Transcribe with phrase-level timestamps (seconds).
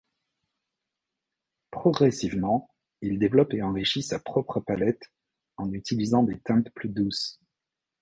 [1.69, 2.71] Progressivement,
[3.03, 5.11] il développe et enrichit sa propre palette
[5.57, 7.39] en utilisant des teintes plus douces.